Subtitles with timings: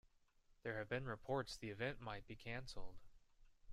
[0.63, 2.95] There have been reports the event might be canceled.